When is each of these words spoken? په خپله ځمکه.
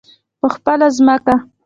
په 0.39 0.47
خپله 0.55 0.87
ځمکه. 0.97 1.35